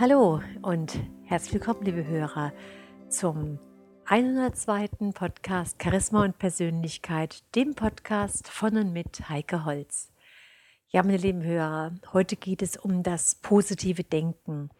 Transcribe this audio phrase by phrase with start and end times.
[0.00, 2.52] Hallo und herzlich willkommen, liebe Hörer,
[3.08, 3.58] zum
[4.04, 5.10] 102.
[5.12, 10.12] Podcast Charisma und Persönlichkeit, dem Podcast von und mit Heike Holz.
[10.90, 14.70] Ja, meine lieben Hörer, heute geht es um das positive Denken.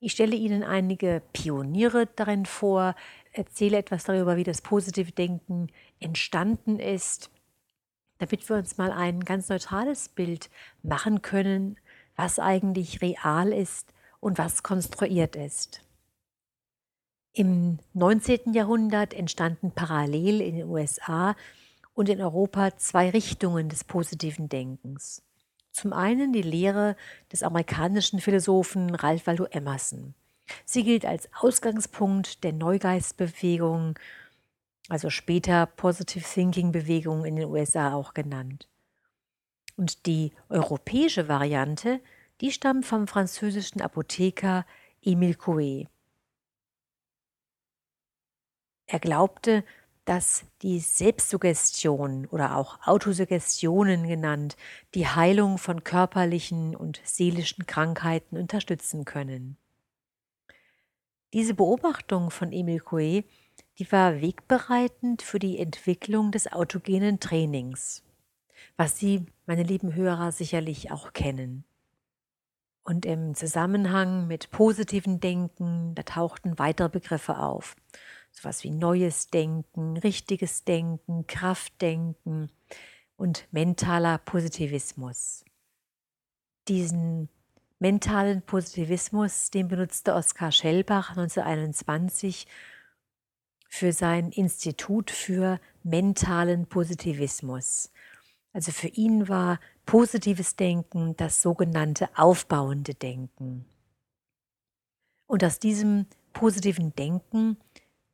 [0.00, 2.96] Ich stelle Ihnen einige Pioniere darin vor,
[3.30, 5.68] erzähle etwas darüber, wie das positive Denken
[6.00, 7.30] entstanden ist,
[8.18, 10.50] damit wir uns mal ein ganz neutrales Bild
[10.82, 11.78] machen können,
[12.16, 15.82] was eigentlich real ist und was konstruiert ist.
[17.32, 18.54] Im 19.
[18.54, 21.36] Jahrhundert entstanden parallel in den USA
[21.92, 25.22] und in Europa zwei Richtungen des positiven Denkens.
[25.72, 26.96] Zum einen die Lehre
[27.30, 30.14] des amerikanischen Philosophen Ralph Waldo Emerson.
[30.64, 33.98] Sie gilt als Ausgangspunkt der Neugeistbewegung,
[34.88, 38.68] also später Positive Thinking Bewegung in den USA auch genannt.
[39.76, 42.00] Und die europäische Variante,
[42.40, 44.66] die stammt vom französischen Apotheker
[45.02, 45.86] Emile Coué.
[48.86, 49.64] Er glaubte,
[50.04, 54.56] dass die Selbstsuggestion oder auch Autosuggestionen genannt
[54.94, 59.56] die Heilung von körperlichen und seelischen Krankheiten unterstützen können.
[61.32, 63.24] Diese Beobachtung von Emil Coué,
[63.78, 68.04] die war wegbereitend für die Entwicklung des autogenen Trainings,
[68.76, 71.64] was Sie, meine lieben Hörer, sicherlich auch kennen.
[72.86, 77.74] Und im Zusammenhang mit positiven Denken, da tauchten weitere Begriffe auf
[78.30, 82.52] sowas wie neues Denken, richtiges Denken, Kraftdenken
[83.16, 85.44] und mentaler Positivismus.
[86.68, 87.28] Diesen
[87.80, 92.46] mentalen Positivismus, den benutzte Oskar Schellbach 1921
[93.68, 97.90] für sein Institut für mentalen Positivismus.
[98.56, 103.66] Also für ihn war positives Denken das sogenannte aufbauende Denken.
[105.26, 107.58] Und aus diesem positiven Denken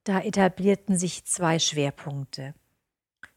[0.02, 2.54] da etablierten sich zwei Schwerpunkte.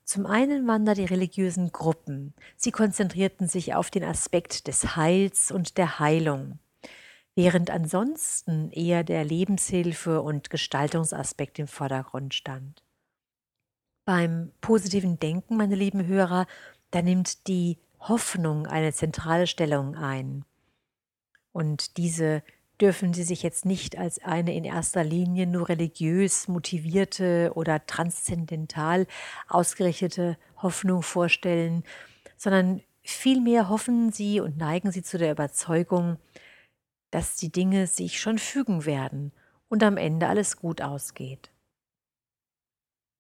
[0.03, 2.33] Zum einen waren da die religiösen Gruppen.
[2.57, 6.57] Sie konzentrierten sich auf den Aspekt des Heils und der Heilung,
[7.35, 12.81] während ansonsten eher der Lebenshilfe und Gestaltungsaspekt im Vordergrund stand.
[14.05, 16.45] Beim positiven Denken, meine lieben Hörer,
[16.95, 20.45] da nimmt die Hoffnung eine zentrale Stellung ein.
[21.51, 22.41] Und diese
[22.79, 29.07] dürfen Sie sich jetzt nicht als eine in erster Linie nur religiös motivierte oder transzendental
[29.50, 31.83] ausgerichtete Hoffnung vorstellen,
[32.38, 36.17] sondern vielmehr hoffen Sie und neigen Sie zu der Überzeugung,
[37.12, 39.33] dass die Dinge sich schon fügen werden
[39.67, 41.51] und am Ende alles gut ausgeht.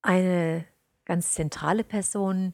[0.01, 0.63] Eine
[1.03, 2.53] ganz zentrale Person,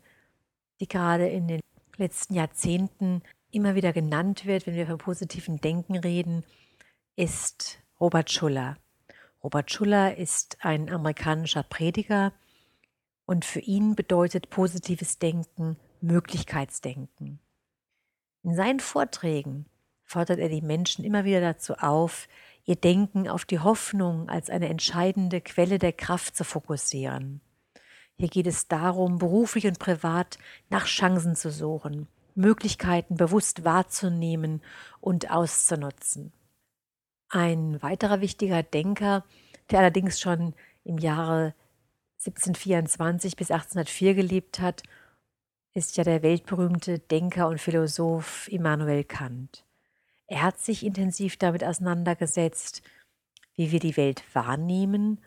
[0.81, 1.61] die gerade in den
[1.95, 3.21] letzten Jahrzehnten
[3.51, 6.43] immer wieder genannt wird, wenn wir von positiven Denken reden,
[7.15, 8.77] ist Robert Schuller.
[9.43, 12.33] Robert Schuller ist ein amerikanischer Prediger
[13.25, 17.39] und für ihn bedeutet positives Denken Möglichkeitsdenken.
[18.43, 19.67] In seinen Vorträgen
[20.03, 22.27] fordert er die Menschen immer wieder dazu auf,
[22.65, 27.41] ihr Denken auf die Hoffnung als eine entscheidende Quelle der Kraft zu fokussieren.
[28.17, 30.37] Hier geht es darum, beruflich und privat
[30.69, 34.61] nach Chancen zu suchen, Möglichkeiten bewusst wahrzunehmen
[34.99, 36.31] und auszunutzen.
[37.29, 39.23] Ein weiterer wichtiger Denker,
[39.69, 41.55] der allerdings schon im Jahre
[42.19, 44.83] 1724 bis 1804 gelebt hat,
[45.73, 49.65] ist ja der weltberühmte Denker und Philosoph Immanuel Kant.
[50.27, 52.81] Er hat sich intensiv damit auseinandergesetzt,
[53.55, 55.19] wie wir die Welt wahrnehmen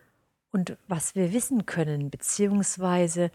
[0.54, 3.32] und was wir wissen können, beziehungsweise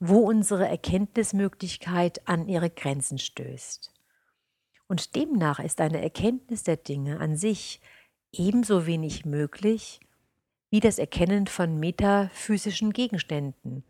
[0.00, 3.92] wo unsere Erkenntnismöglichkeit an ihre Grenzen stößt.
[4.88, 7.80] Und demnach ist eine Erkenntnis der Dinge an sich
[8.32, 10.00] ebenso wenig möglich
[10.68, 13.84] wie das Erkennen von metaphysischen Gegenständen,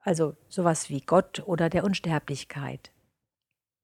[0.00, 2.90] also sowas wie Gott oder der Unsterblichkeit.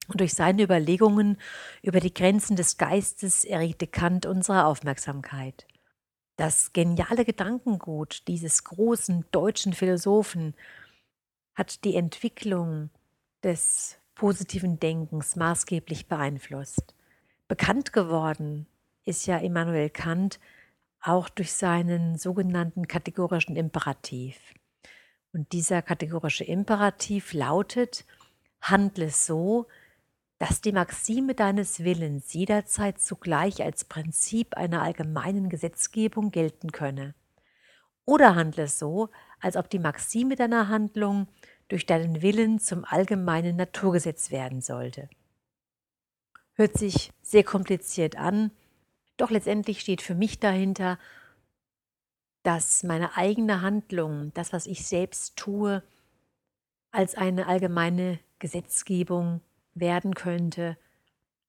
[0.09, 1.39] Und durch seine Überlegungen
[1.81, 5.67] über die Grenzen des Geistes erregte Kant unsere Aufmerksamkeit.
[6.37, 10.55] Das geniale Gedankengut dieses großen deutschen Philosophen
[11.55, 12.91] hat die Entwicklung
[13.43, 16.95] des positiven Denkens maßgeblich beeinflusst.
[17.49, 18.67] Bekannt geworden
[19.05, 20.39] ist ja Immanuel Kant
[21.01, 24.39] auch durch seinen sogenannten kategorischen Imperativ.
[25.33, 28.05] Und dieser kategorische Imperativ lautet,
[28.61, 29.67] handle so,
[30.39, 37.15] dass die Maxime deines Willens jederzeit zugleich als Prinzip einer allgemeinen Gesetzgebung gelten könne.
[38.05, 39.09] Oder handle so,
[39.41, 41.29] als ob die Maxime deiner Handlung
[41.69, 45.09] durch deinen Willen zum allgemeinen Naturgesetz werden sollte.
[46.55, 48.51] Hört sich sehr kompliziert an,
[49.17, 50.99] Doch letztendlich steht für mich dahinter,
[52.43, 55.83] dass meine eigene Handlung, das, was ich selbst tue,
[56.91, 59.41] als eine allgemeine Gesetzgebung
[59.77, 60.77] werden könnte.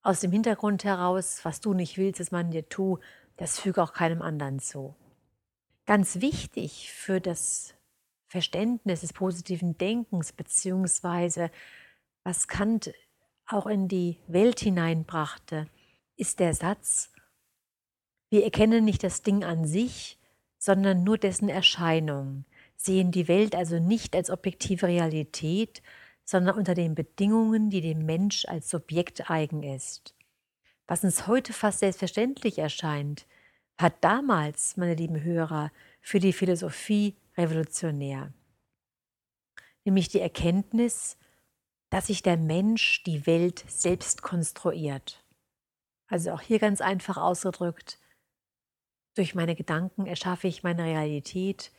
[0.04, 3.02] Aus dem Hintergrund heraus, was du nicht willst, dass man dir tut,
[3.38, 4.96] das füge auch keinem anderen zu.
[5.86, 7.74] Ganz wichtig für das
[8.28, 11.50] Verständnis des positiven Denkens, beziehungsweise
[12.24, 12.94] was Kant
[13.48, 15.68] auch in die Welt hineinbrachte,
[16.18, 17.12] ist der Satz,
[18.30, 20.20] wir erkennen nicht das Ding an sich,
[20.58, 22.44] sondern nur dessen Erscheinung,
[22.76, 25.82] sehen die Welt also nicht als objektive Realität,
[26.28, 30.14] sondern unter den Bedingungen, die dem Mensch als Subjekt eigen ist.
[30.86, 33.26] Was uns heute fast selbstverständlich erscheint,
[33.78, 35.72] war damals, meine lieben Hörer,
[36.02, 38.34] für die Philosophie revolutionär.
[39.86, 41.18] Nämlich die Erkenntnis,
[41.90, 45.24] dass sich der Mensch die Welt selbst konstruiert.
[46.08, 48.00] Also auch hier ganz einfach ausgedrückt,
[49.16, 51.72] durch meine Gedanken erschaffe ich meine Realität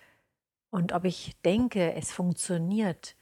[0.71, 3.15] und ob ich denke, es funktioniert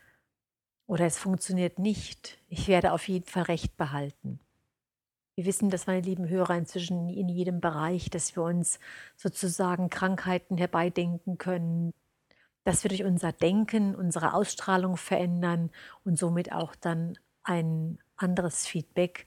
[0.87, 4.41] oder es funktioniert nicht, ich werde auf jeden Fall Recht behalten.
[5.35, 8.79] Wir wissen das, meine lieben Hörer, inzwischen in jedem Bereich, dass wir uns
[9.17, 11.93] sozusagen Krankheiten herbeidenken können,
[12.65, 15.71] dass wir durch unser Denken unsere Ausstrahlung verändern
[16.05, 19.27] und somit auch dann ein anderes Feedback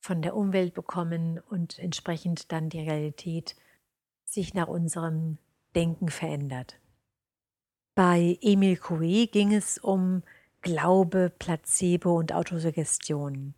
[0.00, 3.54] von der Umwelt bekommen und entsprechend dann die Realität
[4.24, 5.38] sich nach unserem
[5.74, 6.78] Denken verändert.
[7.94, 10.22] Bei Emil Coué ging es um
[10.64, 13.54] Glaube, Placebo und Autosuggestion.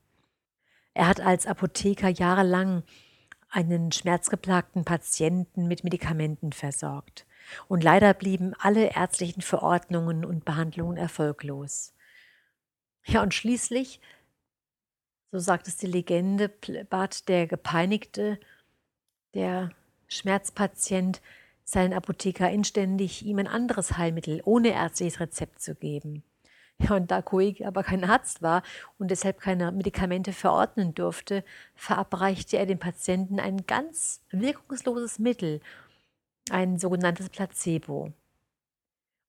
[0.93, 2.83] Er hat als Apotheker jahrelang
[3.49, 7.25] einen schmerzgeplagten Patienten mit Medikamenten versorgt.
[7.69, 11.95] Und leider blieben alle ärztlichen Verordnungen und Behandlungen erfolglos.
[13.05, 14.01] Ja, und schließlich,
[15.31, 16.49] so sagt es die Legende,
[16.91, 18.41] bat der Gepeinigte,
[19.33, 19.71] der
[20.09, 21.23] Schmerzpatient,
[21.63, 26.25] seinen Apotheker inständig, ihm ein anderes Heilmittel ohne ärztliches Rezept zu geben.
[26.79, 28.63] Ja, und da Koig aber kein Arzt war
[28.99, 31.43] und deshalb keine Medikamente verordnen durfte,
[31.75, 35.61] verabreichte er dem Patienten ein ganz wirkungsloses Mittel,
[36.51, 38.13] ein sogenanntes Placebo.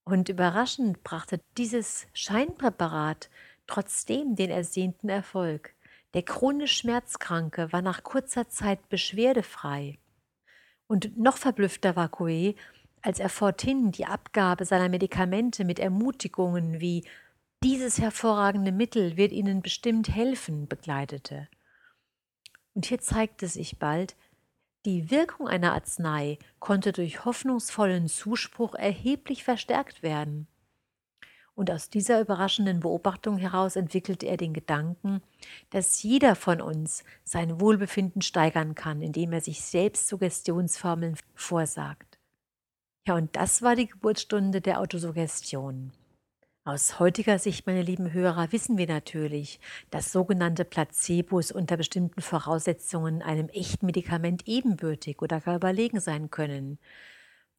[0.04, 3.30] Und überraschend brachte dieses Scheinpräparat
[3.66, 5.74] trotzdem den ersehnten Erfolg.
[6.14, 9.98] Der chronisch Schmerzkranke war nach kurzer Zeit beschwerdefrei.
[10.86, 12.54] Und noch verblüffter war Coe,
[13.02, 17.04] als er forthin die Abgabe seiner Medikamente mit Ermutigungen wie
[17.62, 21.48] dieses hervorragende Mittel wird Ihnen bestimmt helfen, begleitete.
[22.74, 24.14] Und hier zeigte sich bald,
[24.86, 30.46] die Wirkung einer Arznei konnte durch hoffnungsvollen Zuspruch erheblich verstärkt werden.
[31.54, 35.20] Und aus dieser überraschenden Beobachtung heraus entwickelte er den Gedanken,
[35.70, 42.20] dass jeder von uns sein Wohlbefinden steigern kann, indem er sich selbst Suggestionsformeln vorsagt.
[43.08, 45.92] Ja, und das war die Geburtsstunde der Autosuggestion.
[46.68, 49.58] Aus heutiger Sicht, meine lieben Hörer, wissen wir natürlich,
[49.90, 56.78] dass sogenannte Placebos unter bestimmten Voraussetzungen einem echten Medikament ebenbürtig oder gar überlegen sein können.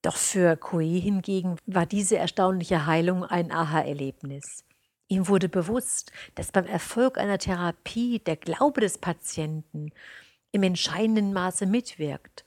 [0.03, 4.63] Doch für Coe hingegen war diese erstaunliche Heilung ein Aha-Erlebnis.
[5.07, 9.89] Ihm wurde bewusst, dass beim Erfolg einer Therapie der Glaube des Patienten
[10.51, 12.45] im entscheidenden Maße mitwirkt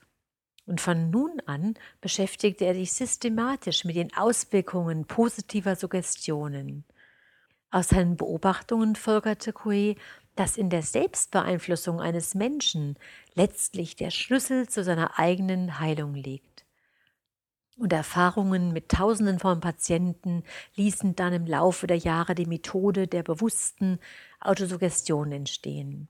[0.65, 6.85] und von nun an beschäftigte er sich systematisch mit den Auswirkungen positiver Suggestionen.
[7.69, 9.97] Aus seinen Beobachtungen folgerte Coué,
[10.35, 12.97] dass in der Selbstbeeinflussung eines Menschen
[13.33, 16.65] letztlich der Schlüssel zu seiner eigenen Heilung liegt.
[17.77, 20.43] Und Erfahrungen mit Tausenden von Patienten
[20.75, 23.99] ließen dann im Laufe der Jahre die Methode der bewussten
[24.39, 26.07] Autosuggestion entstehen.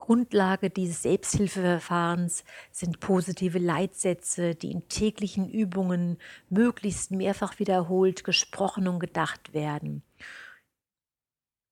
[0.00, 8.98] Grundlage dieses Selbsthilfeverfahrens sind positive Leitsätze, die in täglichen Übungen möglichst mehrfach wiederholt gesprochen und
[8.98, 10.02] gedacht werden.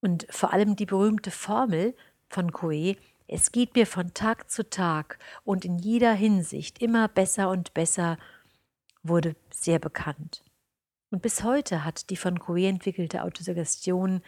[0.01, 1.97] Und vor allem die berühmte Formel
[2.29, 7.51] von Coe, es geht mir von Tag zu Tag und in jeder Hinsicht immer besser
[7.51, 8.19] und besser,
[9.03, 10.45] wurde sehr bekannt.
[11.11, 14.23] Und bis heute hat die von Coe entwickelte Autosuggestion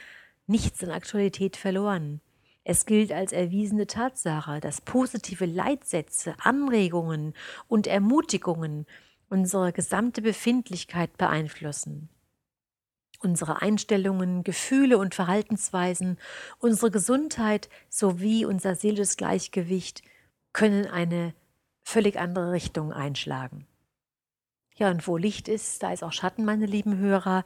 [0.47, 2.21] nichts an Aktualität verloren.
[2.64, 7.35] Es gilt als erwiesene Tatsache, dass positive Leitsätze, Anregungen
[7.69, 8.87] und Ermutigungen
[9.29, 12.11] unsere gesamte Befindlichkeit beeinflussen.
[13.21, 16.19] Unsere Einstellungen, Gefühle und Verhaltensweisen,
[16.59, 20.02] unsere Gesundheit sowie unser seelisches Gleichgewicht
[20.52, 21.35] können eine
[21.83, 23.67] völlig andere Richtung einschlagen.
[24.76, 27.43] Ja, und wo Licht ist, da ist auch Schatten, meine lieben Hörer.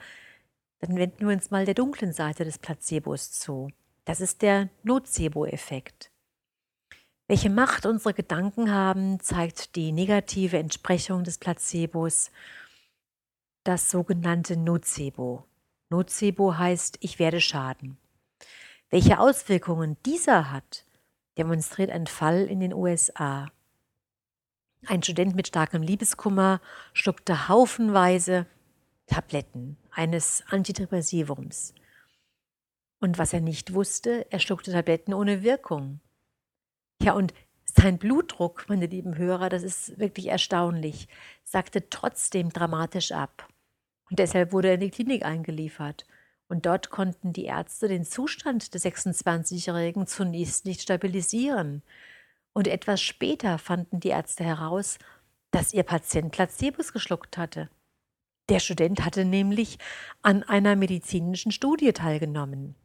[0.79, 3.71] Dann wenden wir uns mal der dunklen Seite des Placebos zu.
[4.05, 6.11] Das ist der Nocebo-Effekt.
[7.27, 12.31] Welche Macht unsere Gedanken haben, zeigt die negative Entsprechung des Placebos,
[13.65, 15.45] das sogenannte Nocebo.
[15.89, 17.97] Nocebo heißt, ich werde schaden.
[18.91, 20.85] Welche Auswirkungen dieser hat,
[21.39, 23.51] demonstriert ein Fall in den USA.
[24.87, 26.61] Ein Student mit starkem Liebeskummer
[26.93, 28.47] schluckte haufenweise
[29.07, 31.75] Tabletten eines Antidepressivums.
[33.05, 36.01] Und was er nicht wusste, er schluckte Tabletten ohne Wirkung.
[37.03, 37.35] Ja, und
[37.67, 41.07] sein Blutdruck, meine lieben Hörer, das ist wirklich erstaunlich,
[41.45, 43.47] sagte trotzdem dramatisch ab.
[44.09, 46.07] Und deshalb wurde er in die Klinik eingeliefert.
[46.49, 51.83] Und dort konnten die Ärzte den Zustand des 26-Jährigen zunächst nicht stabilisieren.
[52.55, 54.99] Und etwas später fanden die Ärzte heraus,
[55.51, 57.69] dass ihr Patient Placebos geschluckt hatte.
[58.49, 59.77] Der Student hatte nämlich
[60.23, 62.77] an einer medizinischen Studie teilgenommen.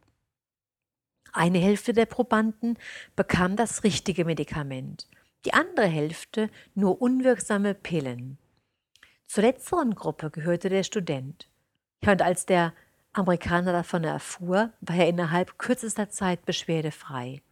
[1.32, 2.78] Eine Hälfte der Probanden
[3.16, 5.08] bekam das richtige Medikament,
[5.44, 8.38] die andere Hälfte nur unwirksame Pillen.
[9.26, 11.48] Zur letzteren Gruppe gehörte der Student.
[12.02, 12.72] Ja, und als der
[13.12, 17.42] Amerikaner davon erfuhr, war er innerhalb kürzester Zeit beschwerdefrei.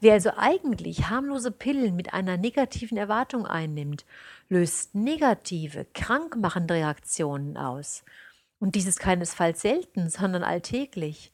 [0.00, 4.04] Wer also eigentlich harmlose Pillen mit einer negativen Erwartung einnimmt,
[4.48, 8.04] löst negative, krankmachende Reaktionen aus.
[8.58, 11.32] Und dies ist keinesfalls selten, sondern alltäglich.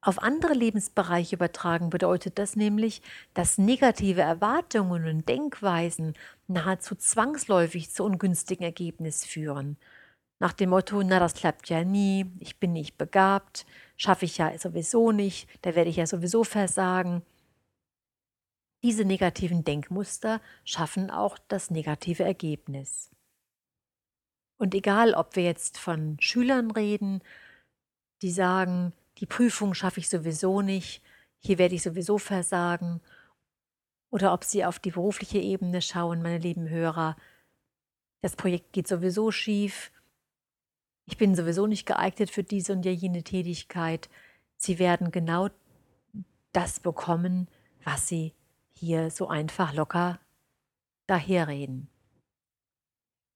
[0.00, 3.02] Auf andere Lebensbereiche übertragen bedeutet das nämlich,
[3.34, 6.14] dass negative Erwartungen und Denkweisen
[6.46, 9.76] nahezu zwangsläufig zu ungünstigen Ergebnissen führen.
[10.40, 14.56] Nach dem Motto, na das klappt ja nie, ich bin nicht begabt, schaffe ich ja
[14.56, 17.22] sowieso nicht, da werde ich ja sowieso versagen.
[18.84, 23.10] Diese negativen Denkmuster schaffen auch das negative Ergebnis.
[24.58, 27.20] Und egal, ob wir jetzt von Schülern reden,
[28.22, 31.02] die sagen, die Prüfung schaffe ich sowieso nicht,
[31.38, 33.00] hier werde ich sowieso versagen.
[34.10, 37.16] Oder ob Sie auf die berufliche Ebene schauen, meine lieben Hörer,
[38.22, 39.92] das Projekt geht sowieso schief,
[41.10, 44.10] ich bin sowieso nicht geeignet für diese und jene Tätigkeit.
[44.58, 45.48] Sie werden genau
[46.52, 47.48] das bekommen,
[47.82, 48.34] was Sie
[48.74, 50.20] hier so einfach locker
[51.06, 51.88] daherreden.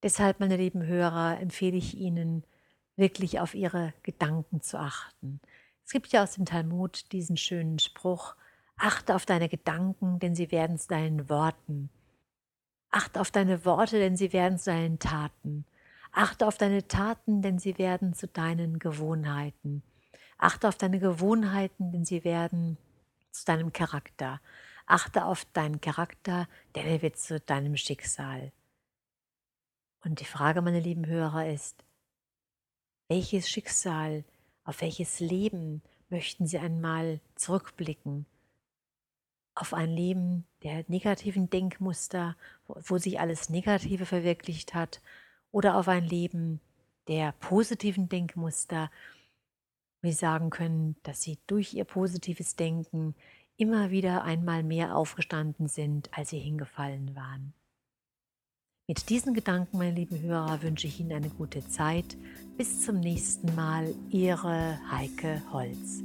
[0.02, 2.44] Deshalb, meine lieben Hörer, empfehle ich Ihnen,
[2.96, 5.40] wirklich auf Ihre Gedanken zu achten.
[5.84, 8.36] Es gibt ja aus dem Talmud diesen schönen Spruch,
[8.76, 11.90] achte auf deine Gedanken, denn sie werden zu deinen Worten.
[12.90, 15.64] Achte auf deine Worte, denn sie werden zu deinen Taten.
[16.12, 19.82] Achte auf deine Taten, denn sie werden zu deinen Gewohnheiten.
[20.36, 22.76] Achte auf deine Gewohnheiten, denn sie werden
[23.30, 24.40] zu deinem Charakter.
[24.86, 28.52] Achte auf deinen Charakter, denn er wird zu deinem Schicksal.
[30.04, 31.84] Und die Frage, meine lieben Hörer, ist,
[33.08, 34.24] welches Schicksal
[34.64, 38.26] auf welches Leben möchten Sie einmal zurückblicken?
[39.54, 45.02] Auf ein Leben der negativen Denkmuster, wo, wo sich alles Negative verwirklicht hat,
[45.50, 46.60] oder auf ein Leben
[47.08, 48.90] der positiven Denkmuster,
[50.00, 53.14] wo Sie sagen können, dass Sie durch Ihr positives Denken
[53.56, 57.52] immer wieder einmal mehr aufgestanden sind, als Sie hingefallen waren.
[58.88, 62.16] Mit diesen Gedanken, meine lieben Hörer, wünsche ich Ihnen eine gute Zeit.
[62.56, 66.02] Bis zum nächsten Mal, Ihre Heike Holz.